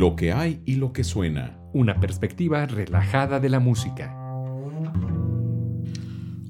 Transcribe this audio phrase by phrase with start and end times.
[0.00, 1.58] Lo que hay y lo que suena.
[1.74, 4.16] Una perspectiva relajada de la música.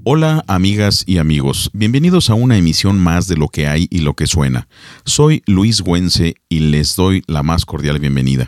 [0.05, 4.15] Hola amigas y amigos, bienvenidos a una emisión más de Lo que hay y lo
[4.15, 4.69] que suena.
[5.05, 8.47] Soy Luis Güense y les doy la más cordial bienvenida.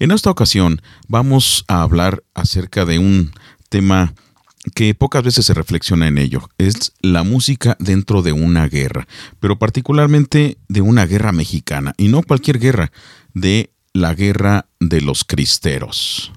[0.00, 3.30] En esta ocasión vamos a hablar acerca de un
[3.70, 4.12] tema
[4.74, 6.46] que pocas veces se reflexiona en ello.
[6.58, 9.08] Es la música dentro de una guerra,
[9.40, 12.92] pero particularmente de una guerra mexicana, y no cualquier guerra,
[13.32, 16.32] de la guerra de los cristeros.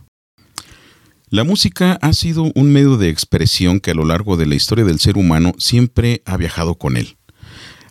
[1.29, 4.83] La música ha sido un medio de expresión que a lo largo de la historia
[4.83, 7.17] del ser humano siempre ha viajado con él.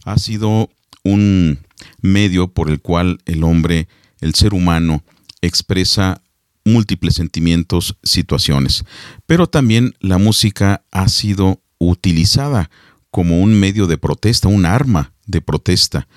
[0.04, 0.70] Ha sido
[1.04, 1.60] un
[2.00, 3.88] medio por el cual el hombre,
[4.20, 5.04] el ser humano,
[5.40, 6.22] expresa
[6.64, 8.84] múltiples sentimientos, situaciones.
[9.26, 12.70] Pero también la música ha sido utilizada
[13.10, 16.08] como un medio de protesta, un arma de protesta.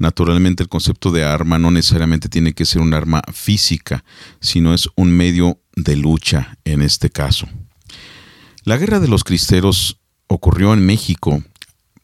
[0.00, 4.02] Naturalmente el concepto de arma no necesariamente tiene que ser un arma física,
[4.40, 7.46] sino es un medio de lucha en este caso.
[8.64, 11.44] La guerra de los cristeros ocurrió en México.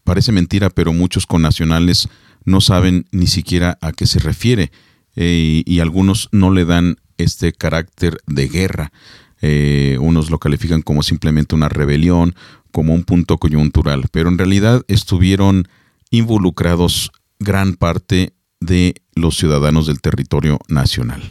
[0.05, 2.11] Parece mentira, pero muchos connacionales
[2.45, 4.71] no saben ni siquiera a qué se refiere
[5.15, 8.93] eh, y algunos no le dan este carácter de guerra.
[9.41, 12.35] Eh, unos lo califican como simplemente una rebelión,
[12.73, 15.67] como un punto coyuntural, pero en realidad estuvieron
[16.11, 21.23] involucrados gran parte de los ciudadanos del territorio nacional.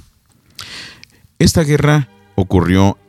[1.39, 2.99] Esta guerra ocurrió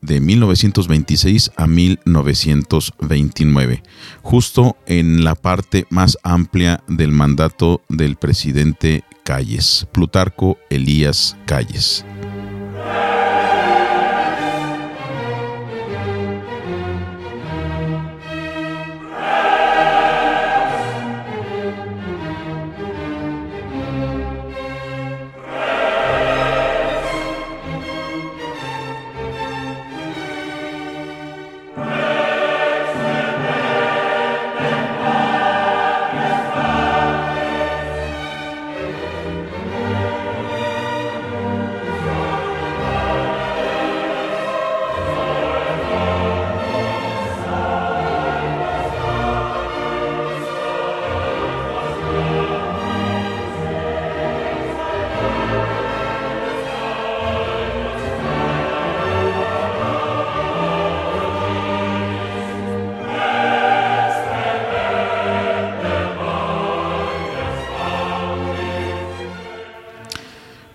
[0.00, 3.82] de 1926 a 1929,
[4.22, 12.04] justo en la parte más amplia del mandato del presidente Calles, Plutarco Elías Calles.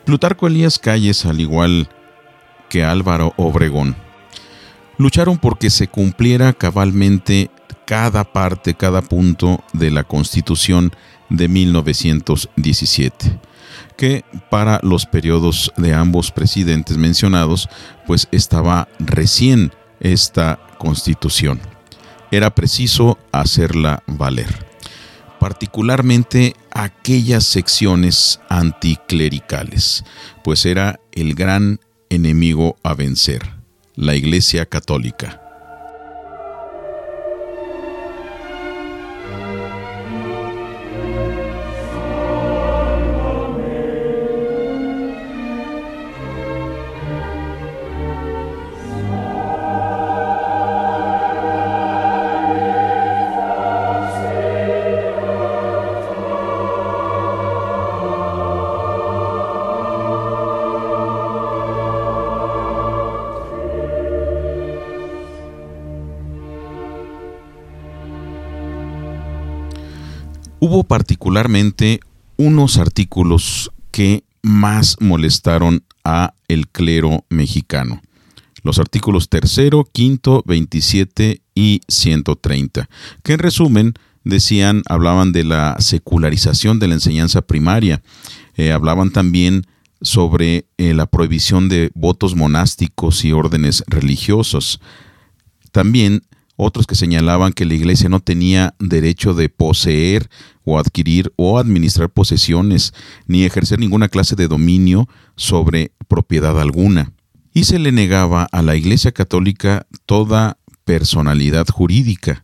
[0.07, 1.89] Plutarco Elías Calles, al igual
[2.69, 3.97] que Álvaro Obregón,
[4.97, 7.51] lucharon porque se cumpliera cabalmente
[7.85, 10.93] cada parte, cada punto de la Constitución
[11.29, 13.37] de 1917,
[13.97, 17.67] que para los periodos de ambos presidentes mencionados,
[18.05, 21.59] pues estaba recién esta Constitución.
[22.31, 24.66] Era preciso hacerla valer
[25.39, 30.03] particularmente aquellas secciones anticlericales,
[30.43, 33.41] pues era el gran enemigo a vencer,
[33.95, 35.46] la Iglesia Católica.
[70.87, 71.99] Particularmente
[72.37, 78.01] unos artículos que más molestaron a el clero mexicano.
[78.63, 82.89] Los artículos tercero, quinto, 27 y 130,
[83.23, 83.93] que en resumen
[84.23, 88.01] decían, hablaban de la secularización de la enseñanza primaria,
[88.55, 89.65] eh, hablaban también
[90.01, 94.79] sobre eh, la prohibición de votos monásticos y órdenes religiosos.
[95.71, 96.23] También
[96.57, 100.27] otros que señalaban que la iglesia no tenía derecho de poseer
[100.65, 102.93] o adquirir o administrar posesiones,
[103.27, 105.07] ni ejercer ninguna clase de dominio
[105.37, 107.13] sobre propiedad alguna.
[107.53, 112.43] Y se le negaba a la Iglesia Católica toda personalidad jurídica,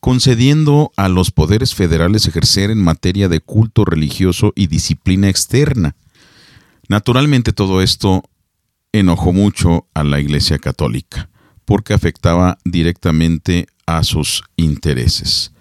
[0.00, 5.94] concediendo a los poderes federales ejercer en materia de culto religioso y disciplina externa.
[6.88, 8.24] Naturalmente todo esto
[8.92, 11.28] enojó mucho a la Iglesia Católica
[11.64, 15.52] porque afectaba directamente a sus intereses.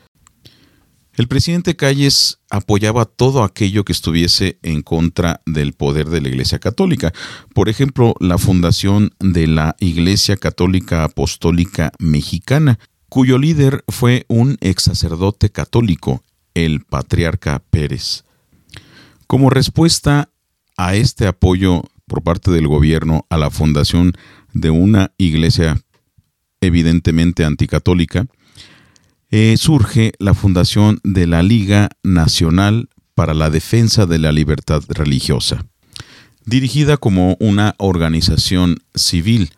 [1.16, 6.58] El presidente Calles apoyaba todo aquello que estuviese en contra del poder de la Iglesia
[6.58, 7.14] Católica.
[7.54, 12.80] Por ejemplo, la fundación de la Iglesia Católica Apostólica Mexicana,
[13.10, 16.24] cuyo líder fue un ex sacerdote católico,
[16.56, 18.24] el patriarca Pérez.
[19.28, 20.30] Como respuesta
[20.78, 24.14] a este apoyo por parte del gobierno a la fundación
[24.54, 25.80] de una iglesia
[26.66, 28.28] evidentemente anticatólica,
[29.32, 35.66] eh, surge la fundación de la Liga Nacional para la Defensa de la Libertad Religiosa,
[36.46, 39.52] dirigida como una organización civil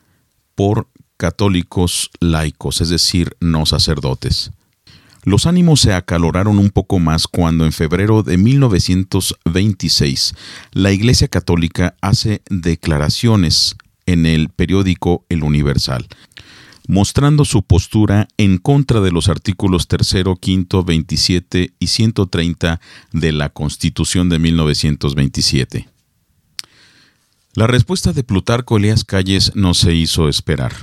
[0.56, 0.88] por
[1.18, 4.52] católicos laicos, es decir, no sacerdotes.
[5.24, 10.36] Los ánimos se acaloraron un poco más cuando en febrero de 1926
[10.72, 13.76] la Iglesia Católica hace declaraciones
[14.06, 16.08] en el periódico El Universal,
[16.88, 22.80] mostrando su postura en contra de los artículos 3, 5, 27 y 130
[23.12, 25.90] de la Constitución de 1927.
[27.54, 30.74] La respuesta de Plutarco Elías Calles no se hizo esperar.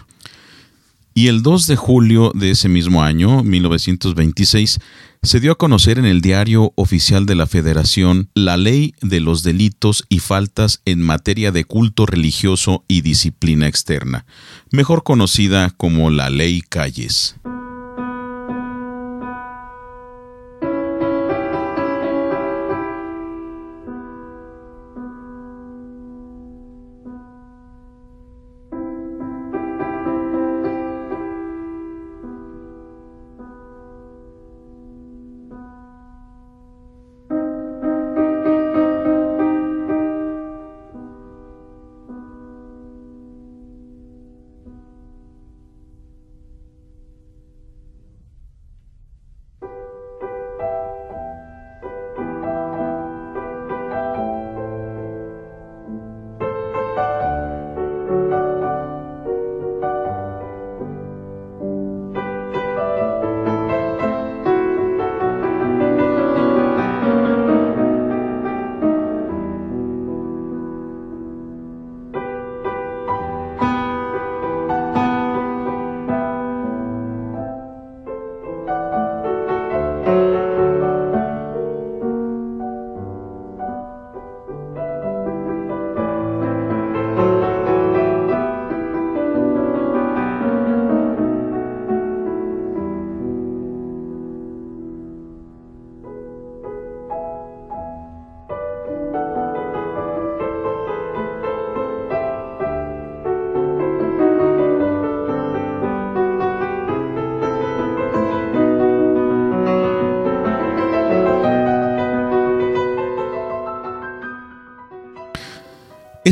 [1.14, 4.78] Y el 2 de julio de ese mismo año, 1926,
[5.22, 9.42] se dio a conocer en el diario oficial de la Federación la ley de los
[9.42, 14.26] delitos y faltas en materia de culto religioso y disciplina externa,
[14.70, 17.36] mejor conocida como la Ley Calles.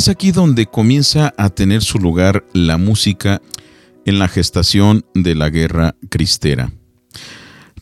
[0.00, 3.42] Es aquí donde comienza a tener su lugar la música
[4.06, 6.72] en la gestación de la guerra cristera.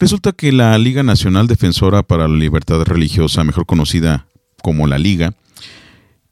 [0.01, 4.27] Resulta que la Liga Nacional Defensora para la Libertad Religiosa, mejor conocida
[4.65, 5.33] como la Liga,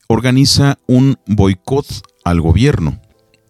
[0.08, 1.86] organiza un boicot
[2.24, 3.00] al gobierno,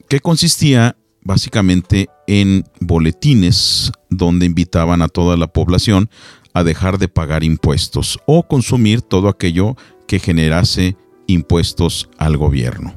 [0.06, 6.10] que consistía básicamente en boletines donde invitaban a toda la población
[6.52, 9.74] a dejar de pagar impuestos o consumir todo aquello
[10.06, 12.94] que generase impuestos al gobierno.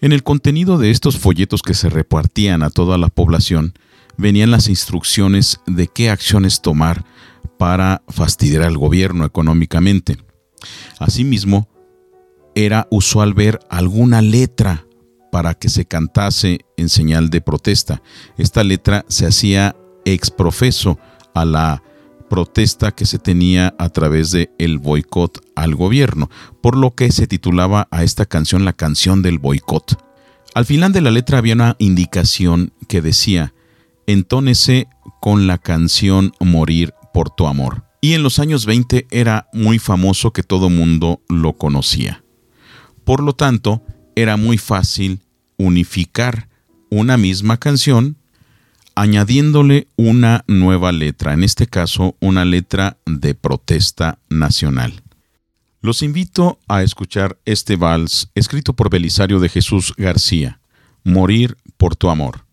[0.00, 3.74] En el contenido de estos folletos que se repartían a toda la población
[4.16, 7.04] venían las instrucciones de qué acciones tomar
[7.58, 10.18] para fastidiar al gobierno económicamente.
[10.98, 11.68] Asimismo,
[12.54, 14.86] era usual ver alguna letra
[15.32, 18.02] para que se cantase en señal de protesta.
[18.38, 19.74] Esta letra se hacía
[20.04, 20.98] exprofeso
[21.34, 21.82] a la
[22.34, 26.28] protesta que se tenía a través de el boicot al gobierno,
[26.60, 30.02] por lo que se titulaba a esta canción la canción del boicot.
[30.52, 33.54] Al final de la letra había una indicación que decía,
[34.08, 34.88] entónese
[35.20, 37.84] con la canción Morir por tu amor.
[38.00, 42.24] Y en los años 20 era muy famoso que todo mundo lo conocía.
[43.04, 43.80] Por lo tanto,
[44.16, 45.20] era muy fácil
[45.56, 46.48] unificar
[46.90, 48.16] una misma canción
[48.94, 55.02] añadiéndole una nueva letra, en este caso una letra de protesta nacional.
[55.80, 60.60] Los invito a escuchar este vals escrito por Belisario de Jesús García,
[61.02, 62.43] Morir por tu amor.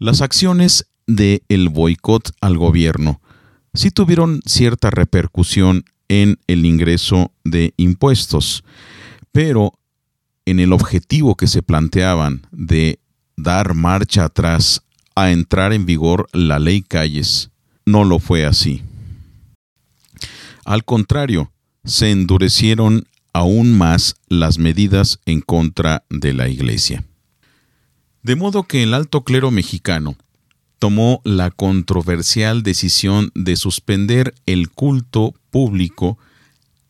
[0.00, 3.20] Las acciones del el boicot al gobierno
[3.74, 8.64] sí tuvieron cierta repercusión en el ingreso de impuestos,
[9.30, 9.74] pero
[10.46, 12.98] en el objetivo que se planteaban de
[13.36, 14.80] dar marcha atrás
[15.14, 17.50] a entrar en vigor la ley Calles,
[17.84, 18.82] no lo fue así.
[20.64, 21.52] Al contrario,
[21.84, 27.04] se endurecieron aún más las medidas en contra de la Iglesia.
[28.22, 30.14] De modo que el alto clero mexicano
[30.78, 36.18] tomó la controversial decisión de suspender el culto público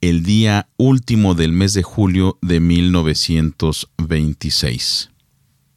[0.00, 5.10] el día último del mes de julio de 1926.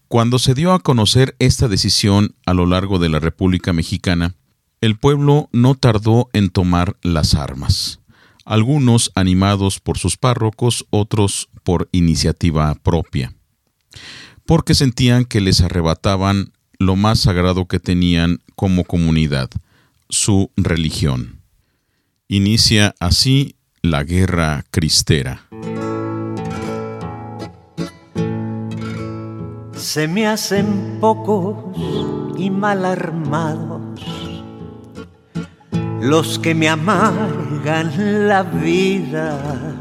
[0.08, 4.36] Cuando se dio a conocer esta decisión a lo largo de la República Mexicana,
[4.82, 8.00] el pueblo no tardó en tomar las armas,
[8.44, 13.34] algunos animados por sus párrocos, otros por iniciativa propia,
[14.46, 19.50] porque sentían que les arrebataban lo más sagrado que tenían como comunidad,
[20.10, 21.42] su religión.
[22.28, 25.46] Inicia así la guerra cristera.
[29.76, 31.78] Se me hacen pocos
[32.38, 33.82] y mal armados
[36.04, 39.73] los que me amargan la vida.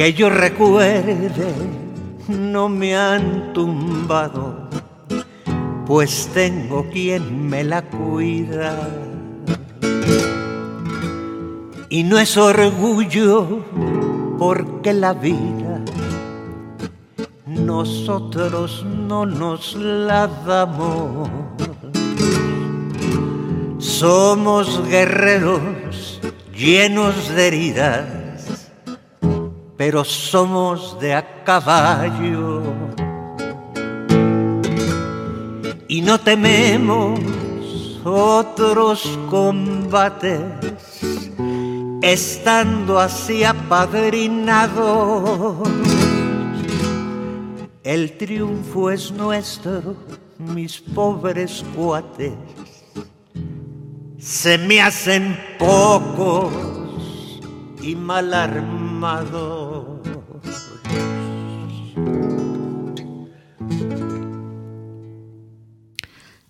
[0.00, 1.52] Que yo recuerde
[2.26, 4.70] no me han tumbado,
[5.84, 8.78] pues tengo quien me la cuida.
[11.90, 13.62] Y no es orgullo
[14.38, 15.84] porque la vida
[17.44, 21.28] nosotros no nos la damos.
[23.76, 26.22] Somos guerreros
[26.54, 28.19] llenos de heridas
[29.80, 32.62] pero somos de a caballo.
[35.88, 37.18] Y no tememos
[38.04, 40.42] otros combates,
[42.02, 45.66] estando así apadrinados.
[47.82, 49.96] El triunfo es nuestro,
[50.36, 52.34] mis pobres cuates.
[54.18, 56.52] Se me hacen pocos
[57.80, 58.79] y mal armados.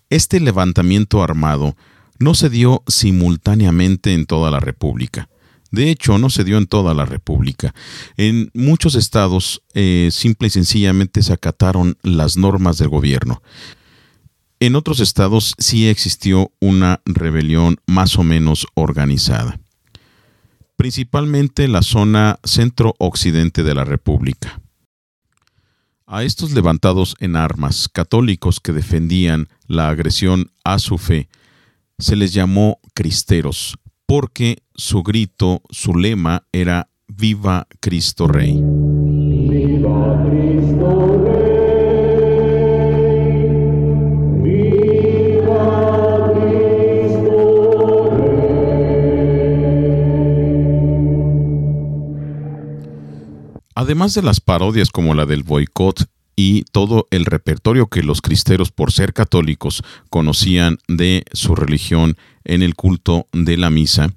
[0.09, 1.77] Este levantamiento armado
[2.19, 5.29] no se dio simultáneamente en toda la República.
[5.71, 7.73] De hecho, no se dio en toda la República.
[8.17, 13.41] En muchos estados eh, simple y sencillamente se acataron las normas del gobierno.
[14.59, 19.60] En otros estados sí existió una rebelión más o menos organizada.
[20.81, 24.59] Principalmente la zona centro-occidente de la República.
[26.07, 31.29] A estos levantados en armas católicos que defendían la agresión a su fe
[31.99, 38.59] se les llamó cristeros, porque su grito, su lema era Viva Cristo Rey.
[38.59, 41.10] Viva Cristo
[53.81, 58.71] Además de las parodias como la del boicot y todo el repertorio que los cristeros,
[58.71, 64.13] por ser católicos, conocían de su religión en el culto de la misa,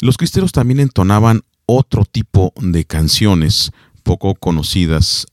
[0.00, 5.28] los cristeros también entonaban otro tipo de canciones poco conocidas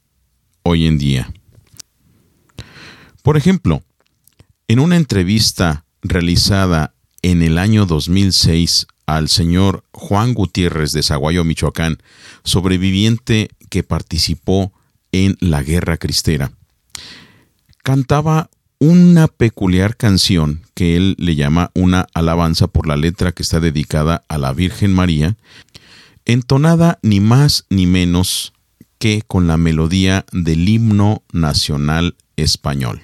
[0.64, 1.34] hoy en día.
[3.22, 3.84] Por ejemplo,
[4.70, 11.98] en una entrevista realizada en el año 2006 al señor Juan Gutiérrez de Zaguayo, Michoacán,
[12.44, 14.72] sobreviviente que participó
[15.12, 16.54] en la Guerra Cristera.
[17.84, 23.60] Cantaba una peculiar canción que él le llama una alabanza por la letra que está
[23.60, 25.36] dedicada a la Virgen María,
[26.26, 28.54] entonada ni más ni menos
[28.98, 33.02] que con la melodía del himno nacional español.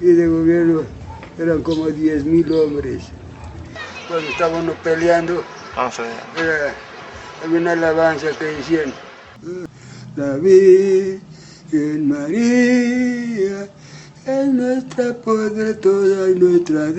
[0.00, 0.82] Y de gobierno
[1.38, 3.04] eran como 10.000 hombres
[4.08, 5.44] cuando estábamos peleando,
[6.36, 6.74] era,
[7.44, 8.92] había una alabanza que decían,
[10.16, 13.68] la Virgen María
[14.26, 16.92] es nuestra poder toda y nuestra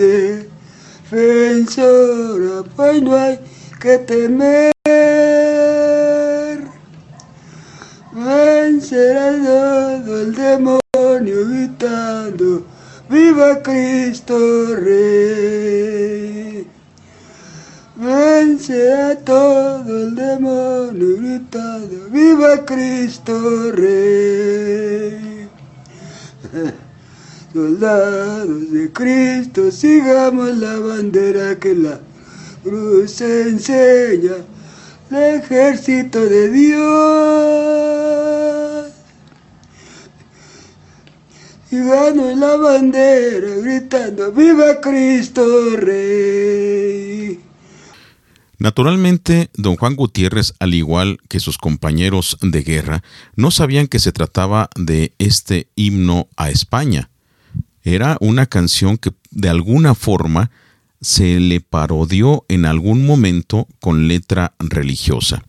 [1.11, 3.39] defensora, pues no hay
[3.79, 4.71] que temer.
[8.11, 10.79] Vencerá todo el demonio
[11.49, 12.65] gritando,
[13.09, 16.46] viva Cristo Rey.
[18.07, 25.49] Vence a todo el demonio gritando, ¡Viva Cristo Rey!
[27.53, 31.99] Soldados de Cristo, sigamos la bandera que la
[32.63, 34.37] cruz enseña,
[35.11, 36.87] el ejército de Dios.
[41.71, 45.43] Gano la bandera gritando, ¡Viva Cristo
[45.75, 46.86] Rey!
[48.59, 53.03] Naturalmente, don Juan Gutiérrez, al igual que sus compañeros de guerra,
[53.35, 57.09] no sabían que se trataba de este himno a España.
[57.83, 60.49] Era una canción que de alguna forma
[61.01, 65.43] se le parodió en algún momento con letra religiosa.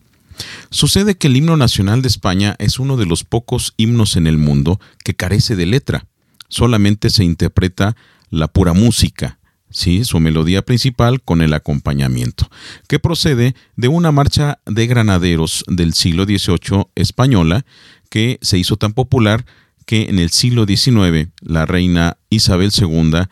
[0.69, 4.37] Sucede que el himno nacional de España es uno de los pocos himnos en el
[4.37, 6.05] mundo que carece de letra.
[6.47, 7.95] Solamente se interpreta
[8.29, 9.38] la pura música,
[9.69, 10.03] ¿sí?
[10.03, 12.49] su melodía principal con el acompañamiento,
[12.87, 17.65] que procede de una marcha de granaderos del siglo XVIII española
[18.09, 19.45] que se hizo tan popular
[19.85, 23.27] que en el siglo XIX la reina Isabel II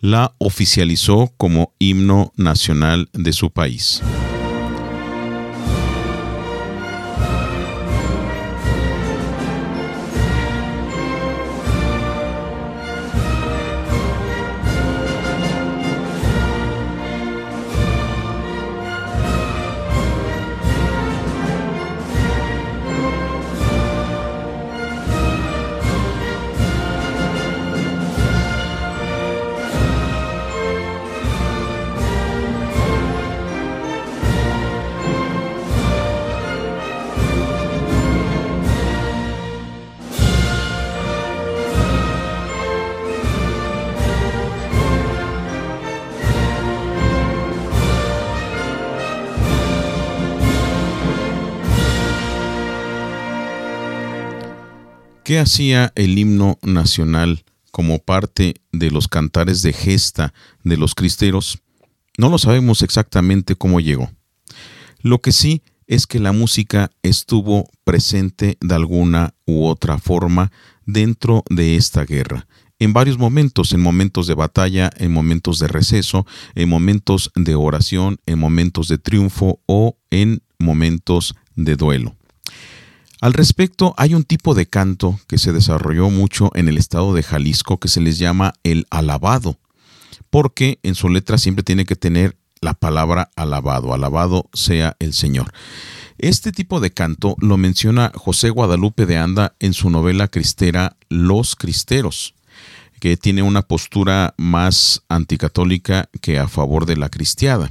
[0.00, 4.02] la oficializó como himno nacional de su país.
[55.26, 61.58] ¿Qué hacía el himno nacional como parte de los cantares de gesta de los cristeros?
[62.16, 64.08] No lo sabemos exactamente cómo llegó.
[65.00, 70.52] Lo que sí es que la música estuvo presente de alguna u otra forma
[70.84, 72.46] dentro de esta guerra,
[72.78, 78.20] en varios momentos, en momentos de batalla, en momentos de receso, en momentos de oración,
[78.26, 82.14] en momentos de triunfo o en momentos de duelo.
[83.20, 87.22] Al respecto, hay un tipo de canto que se desarrolló mucho en el estado de
[87.22, 89.58] Jalisco que se les llama el alabado,
[90.28, 95.52] porque en su letra siempre tiene que tener la palabra alabado, alabado sea el Señor.
[96.18, 101.56] Este tipo de canto lo menciona José Guadalupe de Anda en su novela cristera Los
[101.56, 102.34] Cristeros,
[103.00, 107.70] que tiene una postura más anticatólica que a favor de la cristiada.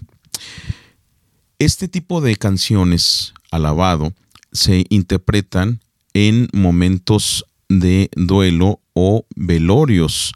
[1.58, 4.14] Este tipo de canciones, alabado,
[4.56, 5.82] se interpretan
[6.14, 10.34] en momentos de duelo o velorios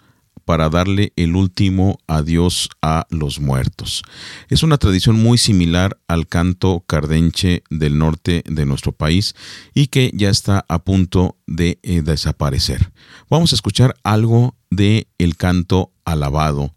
[0.49, 4.01] para darle el último adiós a los muertos.
[4.49, 9.35] Es una tradición muy similar al canto cardenche del norte de nuestro país
[9.75, 12.91] y que ya está a punto de eh, desaparecer.
[13.29, 16.73] Vamos a escuchar algo de el canto alabado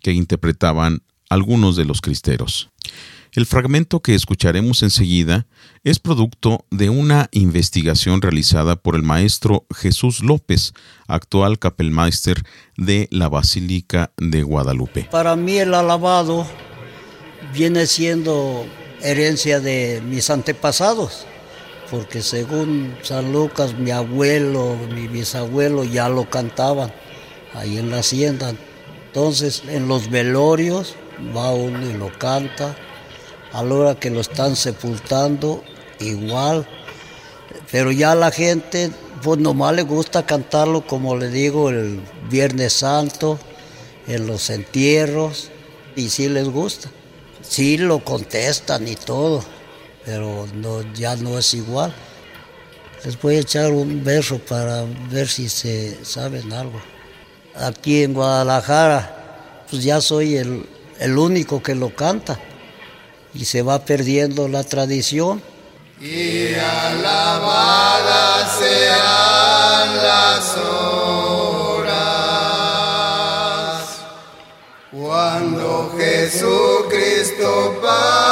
[0.00, 2.71] que interpretaban algunos de los cristeros.
[3.34, 5.46] El fragmento que escucharemos enseguida
[5.84, 10.74] es producto de una investigación realizada por el maestro Jesús López,
[11.06, 12.42] actual capelmeister
[12.76, 15.08] de la Basílica de Guadalupe.
[15.10, 16.46] Para mí el alabado
[17.54, 18.66] viene siendo
[19.00, 21.24] herencia de mis antepasados,
[21.90, 26.92] porque según San Lucas, mi abuelo, mi bisabuelo ya lo cantaban
[27.54, 28.52] ahí en la hacienda.
[29.06, 30.96] Entonces, en los velorios
[31.34, 32.76] va uno y lo canta
[33.52, 35.62] a la hora que lo están sepultando,
[36.00, 36.66] igual.
[37.70, 38.90] Pero ya la gente,
[39.22, 43.38] pues nomás le gusta cantarlo, como le digo, el Viernes Santo,
[44.06, 45.50] en los entierros,
[45.94, 46.90] y sí les gusta.
[47.42, 49.44] Sí lo contestan y todo,
[50.04, 51.94] pero no, ya no es igual.
[53.04, 56.80] Les voy a echar un verso para ver si se saben algo.
[57.54, 60.64] Aquí en Guadalajara, pues ya soy el,
[61.00, 62.38] el único que lo canta
[63.34, 65.40] y se va perdiendo la tradición.
[66.00, 71.92] Y alabadas sean las horas
[74.90, 78.31] cuando Jesucristo padeció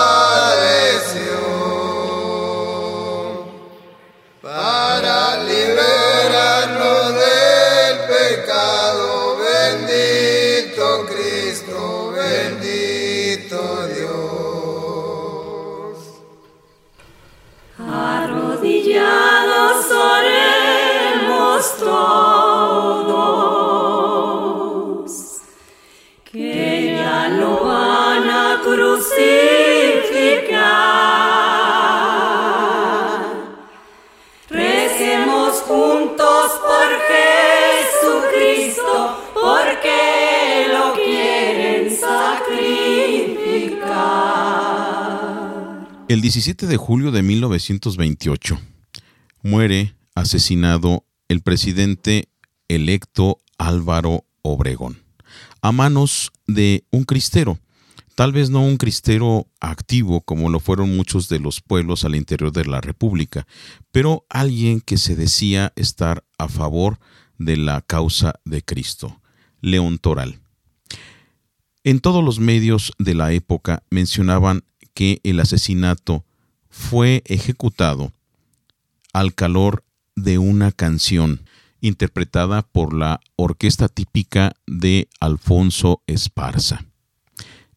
[46.10, 48.60] El 17 de julio de 1928
[49.44, 52.28] muere asesinado el presidente
[52.66, 55.04] electo Álvaro Obregón
[55.62, 57.60] a manos de un cristero.
[58.16, 62.50] Tal vez no un cristero activo como lo fueron muchos de los pueblos al interior
[62.50, 63.46] de la República,
[63.92, 66.98] pero alguien que se decía estar a favor
[67.38, 69.20] de la causa de Cristo,
[69.60, 70.40] León Toral.
[71.84, 76.24] En todos los medios de la época mencionaban que el asesinato
[76.68, 78.12] fue ejecutado
[79.12, 81.42] al calor de una canción
[81.80, 86.84] interpretada por la orquesta típica de Alfonso Esparza,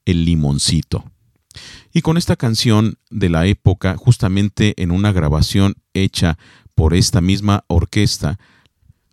[0.06, 1.06] El Limoncito.
[1.94, 6.38] Y con esta canción de la época, justamente en una grabación hecha
[6.76, 8.40] por esta misma orquesta,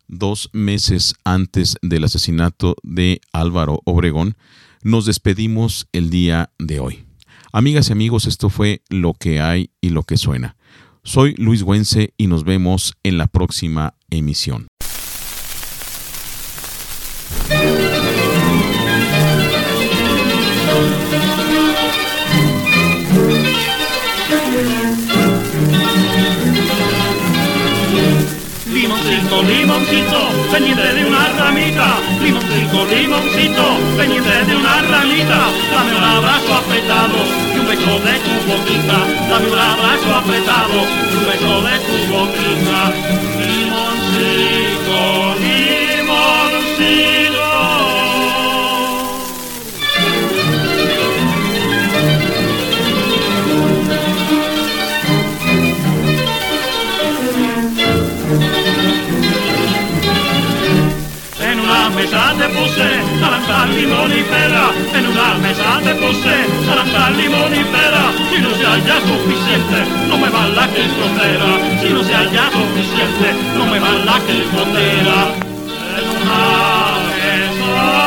[0.09, 4.37] dos meses antes del asesinato de Álvaro Obregón,
[4.83, 7.10] nos despedimos el día de hoy.
[7.53, 10.57] Amigas y amigos, esto fue lo que hay y lo que suena.
[11.03, 14.69] Soy Luis Güense y nos vemos en la próxima emisión.
[28.73, 31.99] Limoncito, limoncito, pendiente de una ramita.
[32.23, 33.65] Limoncito, limoncito,
[33.97, 35.41] pendiente de una ramita.
[35.73, 37.19] Dame un abrazo apretado
[37.55, 38.99] y un beso de tu boquita.
[39.31, 40.79] Dame un abrazo apretado
[41.11, 42.81] y un beso de tu boquita.
[43.39, 44.60] Limoncito,
[62.41, 62.87] una mesa te puse
[63.21, 64.71] naranja, limón y pera.
[64.95, 66.35] En una mesa te puse
[66.67, 68.13] naranja, limón y pera.
[68.31, 71.59] Si no se halla suficiente, no me va la quisotera.
[71.81, 75.35] Si no se halla suficiente, no me va la quisotera.
[75.99, 76.41] En una
[77.09, 78.01] mesa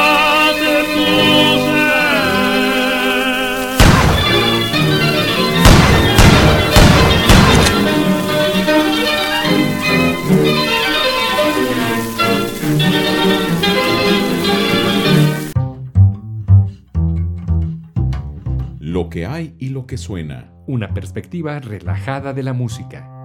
[19.86, 20.52] que suena.
[20.68, 23.23] Una perspectiva relajada de la música.